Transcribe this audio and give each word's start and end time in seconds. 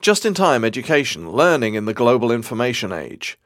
Just 0.00 0.26
in 0.26 0.34
time 0.34 0.64
education, 0.64 1.30
learning 1.30 1.74
in 1.74 1.86
the 1.86 1.94
global 1.94 2.30
information 2.30 2.92
age. 2.92 3.38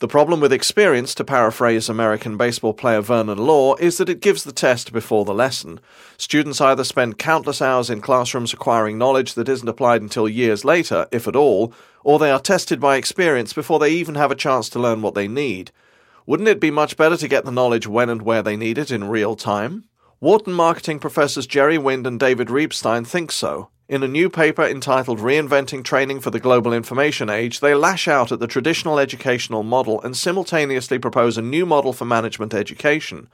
The 0.00 0.06
problem 0.06 0.38
with 0.38 0.52
experience, 0.52 1.12
to 1.16 1.24
paraphrase 1.24 1.88
American 1.88 2.36
baseball 2.36 2.72
player 2.72 3.00
Vernon 3.00 3.38
Law, 3.38 3.74
is 3.76 3.96
that 3.96 4.08
it 4.08 4.20
gives 4.20 4.44
the 4.44 4.52
test 4.52 4.92
before 4.92 5.24
the 5.24 5.34
lesson. 5.34 5.80
Students 6.16 6.60
either 6.60 6.84
spend 6.84 7.18
countless 7.18 7.60
hours 7.60 7.90
in 7.90 8.00
classrooms 8.00 8.52
acquiring 8.52 8.96
knowledge 8.96 9.34
that 9.34 9.48
isn't 9.48 9.68
applied 9.68 10.00
until 10.00 10.28
years 10.28 10.64
later, 10.64 11.08
if 11.10 11.26
at 11.26 11.34
all, 11.34 11.72
or 12.04 12.20
they 12.20 12.30
are 12.30 12.38
tested 12.38 12.78
by 12.78 12.94
experience 12.94 13.52
before 13.52 13.80
they 13.80 13.90
even 13.90 14.14
have 14.14 14.30
a 14.30 14.36
chance 14.36 14.68
to 14.68 14.78
learn 14.78 15.02
what 15.02 15.14
they 15.14 15.26
need. 15.26 15.72
Wouldn't 16.26 16.48
it 16.48 16.60
be 16.60 16.70
much 16.70 16.96
better 16.96 17.16
to 17.16 17.26
get 17.26 17.44
the 17.44 17.50
knowledge 17.50 17.88
when 17.88 18.08
and 18.08 18.22
where 18.22 18.42
they 18.42 18.56
need 18.56 18.78
it 18.78 18.92
in 18.92 19.08
real 19.08 19.34
time? 19.34 19.82
Wharton 20.20 20.52
marketing 20.52 20.98
professors 20.98 21.46
Jerry 21.46 21.78
Wind 21.78 22.04
and 22.04 22.18
David 22.18 22.48
Reibstein 22.48 23.06
think 23.06 23.30
so. 23.30 23.68
In 23.88 24.02
a 24.02 24.08
new 24.08 24.28
paper 24.28 24.64
entitled 24.64 25.20
Reinventing 25.20 25.84
Training 25.84 26.18
for 26.18 26.30
the 26.30 26.40
Global 26.40 26.72
Information 26.72 27.30
Age, 27.30 27.60
they 27.60 27.72
lash 27.72 28.08
out 28.08 28.32
at 28.32 28.40
the 28.40 28.48
traditional 28.48 28.98
educational 28.98 29.62
model 29.62 30.02
and 30.02 30.16
simultaneously 30.16 30.98
propose 30.98 31.38
a 31.38 31.42
new 31.42 31.64
model 31.64 31.92
for 31.92 32.04
management 32.04 32.52
education. 32.52 33.28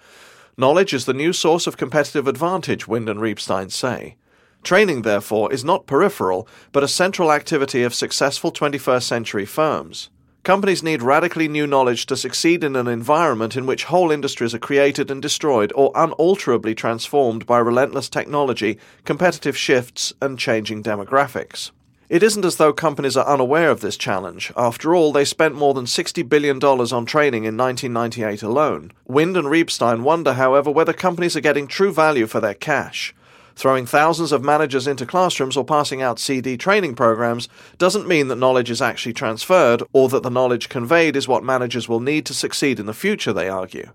Knowledge 0.59 0.93
is 0.93 1.07
the 1.07 1.15
new 1.15 1.33
source 1.33 1.67
of 1.67 1.79
competitive 1.79 2.29
advantage, 2.29 2.87
Wind 2.87 3.09
and 3.09 3.19
Reibstein 3.19 3.73
say. 3.73 4.17
Training, 4.63 5.03
therefore, 5.03 5.51
is 5.51 5.65
not 5.65 5.87
peripheral, 5.87 6.47
but 6.71 6.83
a 6.85 6.89
central 6.89 7.33
activity 7.33 7.83
of 7.83 7.95
successful 7.95 8.53
21st 8.53 9.05
century 9.05 9.47
firms. 9.47 10.11
Companies 10.45 10.83
need 10.83 11.01
radically 11.01 11.49
new 11.49 11.67
knowledge 11.67 12.05
to 12.05 12.19
succeed 12.19 12.63
in 12.63 12.77
an 12.77 12.87
environment 12.87 13.57
in 13.57 13.65
which 13.65 13.85
whole 13.85 14.11
industries 14.11 14.55
are 14.55 14.59
created 14.59 15.11
and 15.11 15.23
destroyed 15.23 15.73
or 15.75 15.91
unalterably 15.95 16.75
transformed 16.75 17.47
by 17.47 17.59
relentless 17.59 18.11
technology, 18.11 18.79
competitive 19.07 19.57
shifts, 19.57 20.13
and 20.21 20.39
changing 20.39 20.83
demographics. 20.83 21.71
It 22.11 22.23
isn't 22.23 22.45
as 22.45 22.57
though 22.57 22.75
companies 22.75 23.17
are 23.17 23.27
unaware 23.27 23.71
of 23.71 23.81
this 23.81 23.97
challenge. 23.97 24.53
After 24.55 24.95
all, 24.95 25.13
they 25.13 25.25
spent 25.25 25.55
more 25.55 25.73
than 25.73 25.87
$60 25.87 26.29
billion 26.29 26.63
on 26.63 27.07
training 27.07 27.45
in 27.45 27.57
1998 27.57 28.43
alone. 28.43 28.93
Wind 29.07 29.39
and 29.39 29.47
Reibstein 29.47 30.03
wonder, 30.03 30.35
however, 30.35 30.71
whether 30.71 30.93
companies 30.93 31.35
are 31.35 31.41
getting 31.41 31.67
true 31.67 31.91
value 31.91 32.27
for 32.27 32.41
their 32.41 32.53
cash. 32.53 33.15
Throwing 33.57 33.87
thousands 33.87 34.33
of 34.33 34.43
managers 34.43 34.87
into 34.87 35.07
classrooms 35.07 35.57
or 35.57 35.65
passing 35.65 36.03
out 36.03 36.19
CD 36.19 36.57
training 36.57 36.97
programs 36.97 37.49
doesn't 37.79 38.09
mean 38.09 38.29
that 38.29 38.37
knowledge 38.37 38.71
is 38.71 38.83
actually 38.83 39.13
transferred 39.13 39.83
or 39.93 40.09
that 40.09 40.25
the 40.25 40.31
knowledge 40.31 40.69
conveyed 40.69 41.15
is 41.15 41.29
what 41.29 41.45
managers 41.45 41.89
will 41.89 42.01
need 42.01 42.27
to 42.27 42.35
succeed 42.35 42.81
in 42.81 42.87
the 42.87 42.93
future, 42.93 43.33
they 43.33 43.49
argue. 43.49 43.91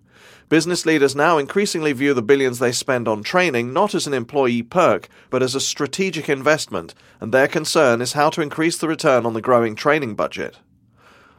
Business 0.48 0.86
leaders 0.86 1.16
now 1.16 1.38
increasingly 1.38 1.92
view 1.92 2.14
the 2.14 2.24
billions 2.24 2.58
they 2.58 2.72
spend 2.72 3.08
on 3.08 3.22
training 3.22 3.72
not 3.74 3.94
as 3.94 4.08
an 4.08 4.14
employee 4.14 4.64
perk, 4.64 5.08
but 5.30 5.44
as 5.44 5.54
a 5.54 5.60
strategic 5.60 6.28
investment, 6.28 6.96
and 7.20 7.32
their 7.32 7.48
concern 7.48 8.02
is 8.02 8.14
how 8.14 8.30
to 8.32 8.42
increase 8.42 8.78
the 8.78 8.88
return 8.88 9.26
on 9.26 9.34
the 9.34 9.42
growing 9.42 9.76
training 9.76 10.16
budget. 10.16 10.58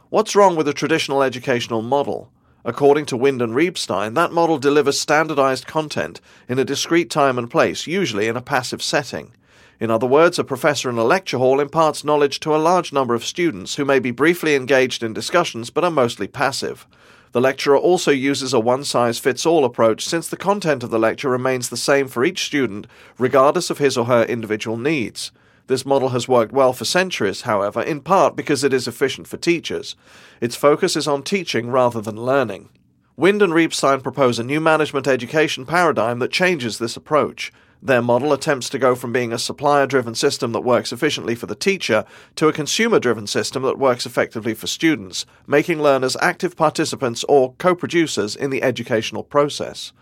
What's 0.09 0.35
wrong 0.35 0.55
with 0.55 0.65
the 0.65 0.73
traditional 0.73 1.23
educational 1.23 1.81
model? 1.81 2.31
According 2.63 3.07
to 3.07 3.17
Wind 3.17 3.41
and 3.41 3.53
Reibstein, 3.53 4.13
that 4.15 4.31
model 4.31 4.59
delivers 4.59 4.99
standardized 4.99 5.65
content 5.65 6.21
in 6.47 6.59
a 6.59 6.65
discrete 6.65 7.09
time 7.09 7.39
and 7.39 7.49
place, 7.49 7.87
usually 7.87 8.27
in 8.27 8.37
a 8.37 8.41
passive 8.41 8.83
setting. 8.83 9.31
In 9.79 9.89
other 9.89 10.05
words, 10.05 10.37
a 10.37 10.43
professor 10.43 10.91
in 10.91 10.97
a 10.99 11.03
lecture 11.03 11.39
hall 11.39 11.59
imparts 11.59 12.03
knowledge 12.03 12.39
to 12.41 12.55
a 12.55 12.57
large 12.57 12.93
number 12.93 13.15
of 13.15 13.25
students 13.25 13.75
who 13.75 13.85
may 13.85 13.97
be 13.97 14.11
briefly 14.11 14.53
engaged 14.53 15.01
in 15.01 15.11
discussions 15.11 15.71
but 15.71 15.83
are 15.83 15.89
mostly 15.89 16.27
passive. 16.27 16.85
The 17.31 17.41
lecturer 17.41 17.77
also 17.77 18.11
uses 18.11 18.53
a 18.53 18.59
one 18.59 18.83
size 18.83 19.17
fits 19.17 19.43
all 19.43 19.65
approach 19.65 20.05
since 20.05 20.27
the 20.27 20.37
content 20.37 20.83
of 20.83 20.91
the 20.91 20.99
lecture 20.99 21.29
remains 21.29 21.69
the 21.69 21.77
same 21.77 22.07
for 22.07 22.23
each 22.23 22.45
student, 22.45 22.85
regardless 23.17 23.71
of 23.71 23.79
his 23.79 23.97
or 23.97 24.05
her 24.05 24.23
individual 24.25 24.77
needs. 24.77 25.31
This 25.67 25.85
model 25.85 26.09
has 26.09 26.27
worked 26.27 26.51
well 26.51 26.73
for 26.73 26.85
centuries, 26.85 27.41
however, 27.41 27.81
in 27.81 28.01
part 28.01 28.35
because 28.35 28.63
it 28.63 28.73
is 28.73 28.87
efficient 28.87 29.27
for 29.27 29.37
teachers. 29.37 29.95
Its 30.39 30.55
focus 30.55 30.95
is 30.95 31.07
on 31.07 31.23
teaching 31.23 31.69
rather 31.69 32.01
than 32.01 32.17
learning. 32.17 32.69
Wind 33.17 33.41
and 33.41 33.53
Reibstein 33.53 34.01
propose 34.01 34.39
a 34.39 34.43
new 34.43 34.59
management 34.59 35.07
education 35.07 35.65
paradigm 35.65 36.19
that 36.19 36.31
changes 36.31 36.79
this 36.79 36.97
approach. 36.97 37.51
Their 37.83 38.01
model 38.01 38.31
attempts 38.31 38.69
to 38.69 38.79
go 38.79 38.93
from 38.93 39.11
being 39.11 39.33
a 39.33 39.39
supplier 39.39 39.87
driven 39.87 40.13
system 40.13 40.51
that 40.51 40.61
works 40.61 40.93
efficiently 40.93 41.33
for 41.33 41.47
the 41.47 41.55
teacher 41.55 42.05
to 42.35 42.47
a 42.47 42.53
consumer 42.53 42.99
driven 42.99 43.25
system 43.25 43.63
that 43.63 43.79
works 43.79 44.05
effectively 44.05 44.53
for 44.53 44.67
students, 44.67 45.25
making 45.47 45.81
learners 45.81 46.15
active 46.21 46.55
participants 46.55 47.23
or 47.27 47.53
co 47.53 47.73
producers 47.73 48.35
in 48.35 48.51
the 48.51 48.61
educational 48.61 49.23
process. 49.23 49.93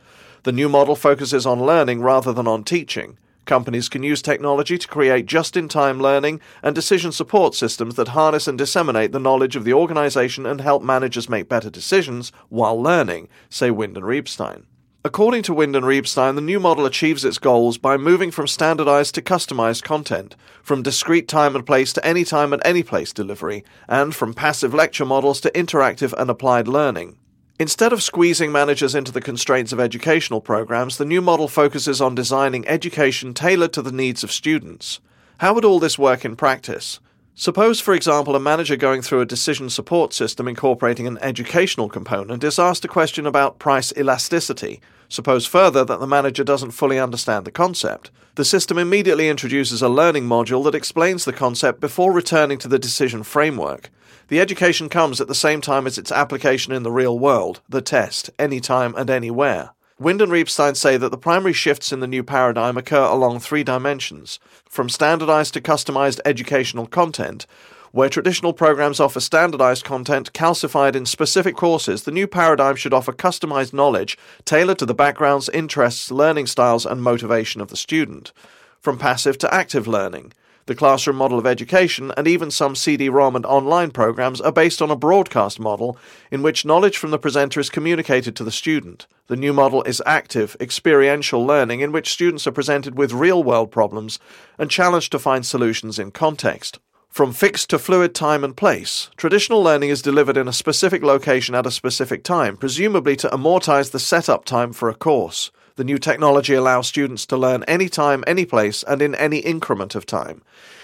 The 0.43 0.51
new 0.51 0.67
model 0.67 0.95
focuses 0.95 1.45
on 1.45 1.65
learning 1.65 2.01
rather 2.01 2.33
than 2.33 2.47
on 2.47 2.63
teaching. 2.63 3.17
Companies 3.49 3.89
can 3.89 4.03
use 4.03 4.21
technology 4.21 4.77
to 4.77 4.87
create 4.87 5.25
just 5.25 5.57
in 5.57 5.67
time 5.67 5.99
learning 5.99 6.39
and 6.61 6.75
decision 6.75 7.11
support 7.11 7.55
systems 7.55 7.95
that 7.95 8.09
harness 8.09 8.47
and 8.47 8.59
disseminate 8.59 9.11
the 9.11 9.19
knowledge 9.19 9.55
of 9.55 9.63
the 9.63 9.73
organization 9.73 10.45
and 10.45 10.61
help 10.61 10.83
managers 10.83 11.27
make 11.27 11.49
better 11.49 11.71
decisions 11.71 12.31
while 12.49 12.79
learning, 12.79 13.27
say 13.49 13.71
Wind 13.71 13.97
and 13.97 14.05
Reibstein. 14.05 14.65
According 15.03 15.41
to 15.43 15.55
Wind 15.55 15.75
and 15.75 15.83
Reibstein, 15.83 16.35
the 16.35 16.41
new 16.41 16.59
model 16.59 16.85
achieves 16.85 17.25
its 17.25 17.39
goals 17.39 17.79
by 17.79 17.97
moving 17.97 18.29
from 18.29 18.45
standardized 18.45 19.15
to 19.15 19.21
customized 19.23 19.81
content, 19.81 20.35
from 20.61 20.83
discrete 20.83 21.27
time 21.27 21.55
and 21.55 21.65
place 21.65 21.91
to 21.93 22.05
any 22.05 22.23
time 22.23 22.53
and 22.53 22.61
any 22.63 22.83
place 22.83 23.11
delivery, 23.11 23.63
and 23.87 24.13
from 24.13 24.35
passive 24.35 24.75
lecture 24.75 25.05
models 25.05 25.41
to 25.41 25.49
interactive 25.53 26.13
and 26.19 26.29
applied 26.29 26.67
learning. 26.67 27.17
Instead 27.61 27.91
of 27.91 28.01
squeezing 28.01 28.53
managers 28.53 28.95
into 28.95 29.11
the 29.11 29.19
constraints 29.19 29.73
of 29.73 29.81
educational 29.81 30.39
programs, 30.39 30.97
the 30.97 31.03
new 31.03 31.21
model 31.21 31.49
focuses 31.49 31.99
on 31.99 32.15
designing 32.15 32.65
education 32.69 33.33
tailored 33.33 33.73
to 33.73 33.81
the 33.81 33.91
needs 33.91 34.23
of 34.23 34.31
students. 34.31 35.01
How 35.39 35.53
would 35.53 35.65
all 35.65 35.77
this 35.77 35.99
work 35.99 36.23
in 36.23 36.37
practice? 36.37 37.01
Suppose, 37.39 37.79
for 37.79 37.93
example, 37.93 38.35
a 38.35 38.39
manager 38.39 38.75
going 38.75 39.01
through 39.01 39.21
a 39.21 39.25
decision 39.25 39.69
support 39.69 40.11
system 40.13 40.45
incorporating 40.45 41.07
an 41.07 41.17
educational 41.21 41.87
component 41.87 42.43
is 42.43 42.59
asked 42.59 42.83
a 42.83 42.89
question 42.89 43.25
about 43.25 43.59
price 43.59 43.93
elasticity. 43.95 44.81
Suppose 45.07 45.45
further 45.45 45.85
that 45.85 46.01
the 46.01 46.05
manager 46.05 46.43
doesn't 46.43 46.71
fully 46.71 46.99
understand 46.99 47.45
the 47.45 47.51
concept. 47.51 48.11
The 48.35 48.43
system 48.43 48.77
immediately 48.77 49.29
introduces 49.29 49.81
a 49.81 49.87
learning 49.87 50.25
module 50.25 50.65
that 50.65 50.75
explains 50.75 51.23
the 51.23 51.31
concept 51.31 51.79
before 51.79 52.11
returning 52.11 52.57
to 52.57 52.67
the 52.67 52.77
decision 52.77 53.23
framework. 53.23 53.89
The 54.27 54.41
education 54.41 54.89
comes 54.89 55.21
at 55.21 55.29
the 55.29 55.33
same 55.33 55.61
time 55.61 55.87
as 55.87 55.97
its 55.97 56.11
application 56.11 56.73
in 56.73 56.83
the 56.83 56.91
real 56.91 57.17
world, 57.17 57.61
the 57.69 57.81
test, 57.81 58.29
anytime 58.37 58.93
and 58.97 59.09
anywhere. 59.09 59.69
Wind 59.99 60.21
and 60.21 60.31
Reibstein 60.31 60.77
say 60.77 60.95
that 60.95 61.09
the 61.09 61.17
primary 61.17 61.51
shifts 61.51 61.91
in 61.91 61.99
the 61.99 62.07
new 62.07 62.23
paradigm 62.23 62.77
occur 62.77 63.03
along 63.03 63.39
three 63.39 63.65
dimensions 63.65 64.39
from 64.69 64.87
standardized 64.87 65.53
to 65.55 65.61
customized 65.61 66.21
educational 66.23 66.87
content. 66.87 67.45
Where 67.91 68.07
traditional 68.07 68.53
programs 68.53 69.01
offer 69.01 69.19
standardized 69.19 69.83
content 69.83 70.31
calcified 70.31 70.95
in 70.95 71.05
specific 71.05 71.57
courses, 71.57 72.03
the 72.03 72.11
new 72.11 72.27
paradigm 72.27 72.77
should 72.77 72.93
offer 72.93 73.11
customized 73.11 73.73
knowledge 73.73 74.17
tailored 74.45 74.79
to 74.79 74.85
the 74.85 74.93
backgrounds, 74.93 75.49
interests, 75.49 76.09
learning 76.11 76.47
styles, 76.47 76.85
and 76.85 77.03
motivation 77.03 77.59
of 77.59 77.67
the 77.67 77.75
student. 77.75 78.31
From 78.79 78.97
passive 78.97 79.37
to 79.39 79.53
active 79.53 79.85
learning. 79.85 80.31
The 80.69 80.75
classroom 80.75 81.15
model 81.15 81.39
of 81.39 81.47
education 81.47 82.13
and 82.15 82.27
even 82.27 82.51
some 82.51 82.75
CD 82.75 83.09
ROM 83.09 83.35
and 83.35 83.43
online 83.43 83.89
programs 83.89 84.39
are 84.39 84.51
based 84.51 84.83
on 84.83 84.91
a 84.91 84.95
broadcast 84.95 85.59
model 85.59 85.97
in 86.29 86.43
which 86.43 86.63
knowledge 86.63 86.95
from 86.95 87.09
the 87.09 87.17
presenter 87.17 87.59
is 87.59 87.71
communicated 87.71 88.35
to 88.35 88.43
the 88.43 88.51
student. 88.51 89.07
The 89.25 89.35
new 89.35 89.51
model 89.51 89.81
is 89.81 89.99
active, 90.05 90.55
experiential 90.59 91.43
learning 91.43 91.79
in 91.79 91.91
which 91.91 92.11
students 92.11 92.45
are 92.45 92.51
presented 92.51 92.99
with 92.99 93.13
real 93.13 93.41
world 93.41 93.71
problems 93.71 94.19
and 94.59 94.69
challenged 94.69 95.11
to 95.13 95.17
find 95.17 95.43
solutions 95.43 95.97
in 95.97 96.11
context. 96.11 96.77
From 97.09 97.33
fixed 97.33 97.71
to 97.71 97.79
fluid 97.79 98.13
time 98.13 98.43
and 98.43 98.55
place, 98.55 99.09
traditional 99.17 99.63
learning 99.63 99.89
is 99.89 100.03
delivered 100.03 100.37
in 100.37 100.47
a 100.47 100.53
specific 100.53 101.01
location 101.01 101.55
at 101.55 101.65
a 101.65 101.71
specific 101.71 102.23
time, 102.23 102.55
presumably 102.55 103.15
to 103.15 103.29
amortize 103.29 103.89
the 103.89 103.97
setup 103.97 104.45
time 104.45 104.71
for 104.73 104.87
a 104.87 104.93
course. 104.93 105.49
The 105.79 105.85
new 105.85 105.97
technology 105.97 106.55
allows 106.55 106.89
students 106.89 107.25
to 107.27 107.37
learn 107.37 107.63
anytime, 107.63 108.25
any 108.27 108.43
place, 108.43 108.83
and 108.83 109.01
in 109.01 109.15
any 109.15 109.37
increment 109.37 109.95
of 109.95 110.05
time. 110.05 110.41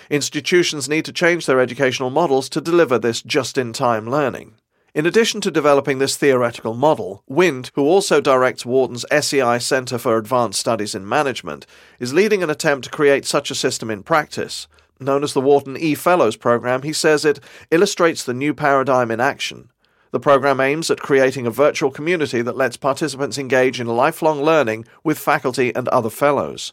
Institutions 0.09 0.87
need 0.87 1.03
to 1.03 1.11
change 1.11 1.45
their 1.45 1.59
educational 1.59 2.09
models 2.09 2.47
to 2.47 2.61
deliver 2.61 2.97
this 2.97 3.21
just 3.21 3.57
in 3.57 3.73
time 3.73 4.09
learning. 4.09 4.53
In 4.93 5.05
addition 5.05 5.41
to 5.41 5.51
developing 5.51 5.99
this 5.99 6.15
theoretical 6.15 6.75
model, 6.75 7.23
Wind, 7.27 7.71
who 7.75 7.83
also 7.83 8.21
directs 8.21 8.65
Wharton's 8.65 9.03
SEI 9.11 9.57
Centre 9.57 9.97
for 9.97 10.15
Advanced 10.15 10.61
Studies 10.61 10.95
in 10.95 11.05
Management, 11.05 11.65
is 11.99 12.13
leading 12.13 12.41
an 12.41 12.49
attempt 12.49 12.85
to 12.85 12.89
create 12.89 13.25
such 13.25 13.51
a 13.51 13.55
system 13.55 13.91
in 13.91 14.01
practice. 14.01 14.65
Known 15.01 15.25
as 15.25 15.33
the 15.33 15.41
Wharton 15.41 15.75
E 15.75 15.93
Fellows 15.95 16.37
program, 16.37 16.83
he 16.83 16.93
says 16.93 17.25
it 17.25 17.41
illustrates 17.69 18.23
the 18.23 18.33
new 18.33 18.53
paradigm 18.53 19.11
in 19.11 19.19
action. 19.19 19.71
The 20.15 20.19
program 20.21 20.61
aims 20.61 20.89
at 20.89 21.01
creating 21.01 21.45
a 21.45 21.51
virtual 21.51 21.91
community 21.91 22.41
that 22.41 22.55
lets 22.55 22.77
participants 22.77 23.37
engage 23.37 23.81
in 23.81 23.87
lifelong 23.87 24.41
learning 24.41 24.85
with 25.03 25.19
faculty 25.19 25.75
and 25.75 25.89
other 25.89 26.09
fellows. 26.09 26.71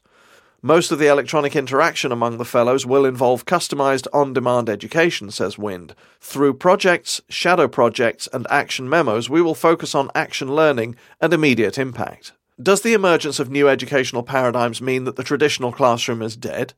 Most 0.62 0.92
of 0.92 1.00
the 1.00 1.08
electronic 1.08 1.56
interaction 1.56 2.12
among 2.12 2.38
the 2.38 2.44
fellows 2.44 2.86
will 2.86 3.04
involve 3.04 3.44
customized 3.44 4.06
on 4.12 4.32
demand 4.32 4.68
education, 4.70 5.32
says 5.32 5.58
Wind. 5.58 5.96
Through 6.20 6.54
projects, 6.54 7.20
shadow 7.28 7.66
projects, 7.66 8.28
and 8.32 8.46
action 8.48 8.88
memos, 8.88 9.28
we 9.28 9.42
will 9.42 9.56
focus 9.56 9.92
on 9.92 10.12
action 10.14 10.54
learning 10.54 10.94
and 11.20 11.34
immediate 11.34 11.78
impact. 11.78 12.34
Does 12.62 12.82
the 12.82 12.94
emergence 12.94 13.40
of 13.40 13.50
new 13.50 13.68
educational 13.68 14.22
paradigms 14.22 14.80
mean 14.80 15.02
that 15.02 15.16
the 15.16 15.24
traditional 15.24 15.72
classroom 15.72 16.22
is 16.22 16.36
dead? 16.36 16.74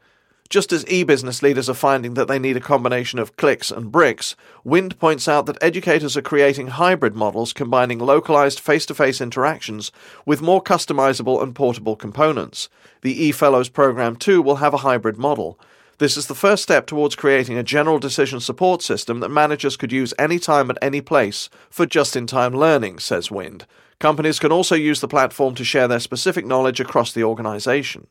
Just 0.50 0.72
as 0.72 0.86
e 0.88 1.02
business 1.04 1.42
leaders 1.42 1.68
are 1.70 1.74
finding 1.74 2.14
that 2.14 2.28
they 2.28 2.38
need 2.38 2.56
a 2.56 2.60
combination 2.60 3.18
of 3.18 3.36
clicks 3.36 3.70
and 3.70 3.90
bricks, 3.90 4.36
Wind 4.62 4.98
points 4.98 5.26
out 5.26 5.46
that 5.46 5.62
educators 5.62 6.16
are 6.16 6.22
creating 6.22 6.68
hybrid 6.68 7.16
models 7.16 7.52
combining 7.52 7.98
localized 7.98 8.60
face 8.60 8.84
to 8.86 8.94
face 8.94 9.20
interactions 9.20 9.90
with 10.26 10.42
more 10.42 10.62
customizable 10.62 11.42
and 11.42 11.54
portable 11.54 11.96
components. 11.96 12.68
The 13.00 13.30
eFellows 13.30 13.72
program, 13.72 14.16
too, 14.16 14.42
will 14.42 14.56
have 14.56 14.74
a 14.74 14.78
hybrid 14.78 15.16
model. 15.16 15.58
This 15.98 16.16
is 16.16 16.26
the 16.26 16.34
first 16.34 16.62
step 16.62 16.86
towards 16.86 17.16
creating 17.16 17.56
a 17.56 17.62
general 17.62 17.98
decision 17.98 18.38
support 18.38 18.82
system 18.82 19.20
that 19.20 19.30
managers 19.30 19.76
could 19.76 19.92
use 19.92 20.12
anytime 20.18 20.70
at 20.70 20.78
any 20.82 21.00
place 21.00 21.48
for 21.70 21.86
just 21.86 22.16
in 22.16 22.26
time 22.26 22.52
learning, 22.52 22.98
says 22.98 23.30
Wind. 23.30 23.64
Companies 23.98 24.38
can 24.38 24.52
also 24.52 24.74
use 24.74 25.00
the 25.00 25.08
platform 25.08 25.54
to 25.54 25.64
share 25.64 25.88
their 25.88 26.00
specific 26.00 26.44
knowledge 26.44 26.80
across 26.80 27.12
the 27.12 27.24
organization. 27.24 28.08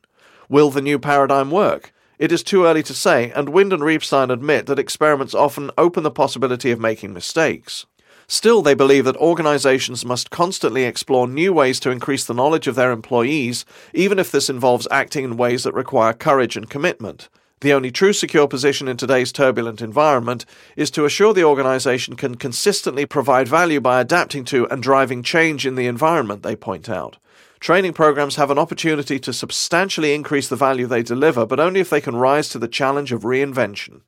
Will 0.50 0.72
the 0.72 0.82
new 0.82 0.98
paradigm 0.98 1.52
work? 1.52 1.93
It 2.20 2.32
is 2.32 2.44
too 2.44 2.66
early 2.66 2.84
to 2.84 2.94
say, 2.94 3.32
and 3.32 3.50
Wind 3.50 3.74
and 3.74 3.82
Reibstein 3.82 4.32
admit 4.32 4.68
that 4.68 4.80
experiments 4.80 5.34
often 5.34 5.72
open 5.78 6.04
the 6.04 6.12
possibility 6.12 6.72
of 6.72 6.80
making 6.80 7.14
mistakes. 7.14 7.86
Still, 8.28 8.62
they 8.62 8.74
believe 8.74 9.06
that 9.06 9.18
organizations 9.18 10.06
must 10.06 10.30
constantly 10.30 10.84
explore 10.84 11.28
new 11.28 11.52
ways 11.54 11.80
to 11.82 11.92
increase 11.92 12.26
the 12.26 12.34
knowledge 12.34 12.68
of 12.68 12.76
their 12.76 12.92
employees, 12.92 13.66
even 13.94 14.20
if 14.20 14.32
this 14.32 14.50
involves 14.50 14.88
acting 14.92 15.24
in 15.24 15.38
ways 15.38 15.64
that 15.64 15.74
require 15.74 16.14
courage 16.14 16.56
and 16.56 16.70
commitment. 16.70 17.30
The 17.62 17.74
only 17.74 17.92
true 17.92 18.14
secure 18.14 18.48
position 18.48 18.88
in 18.88 18.98
today's 18.98 19.32
turbulent 19.32 19.82
environment 19.82 20.46
is 20.76 20.92
to 20.92 21.06
assure 21.06 21.34
the 21.34 21.46
organization 21.46 22.16
can 22.16 22.36
consistently 22.36 23.06
provide 23.06 23.48
value 23.48 23.80
by 23.80 24.02
adapting 24.02 24.44
to 24.46 24.68
and 24.68 24.84
driving 24.84 25.24
change 25.24 25.66
in 25.66 25.76
the 25.76 25.88
environment, 25.88 26.44
they 26.44 26.56
point 26.56 26.90
out. 26.90 27.18
Training 27.64 27.94
programs 27.94 28.36
have 28.36 28.52
an 28.52 28.60
opportunity 28.60 29.18
to 29.20 29.32
substantially 29.32 30.14
increase 30.14 30.50
the 30.50 30.58
value 30.58 30.86
they 30.86 31.02
deliver, 31.02 31.46
but 31.46 31.62
only 31.62 31.80
if 31.80 31.90
they 31.90 32.02
can 32.02 32.14
rise 32.14 32.50
to 32.50 32.60
the 32.60 32.68
challenge 32.68 33.14
of 33.14 33.22
reinvention. 33.22 34.02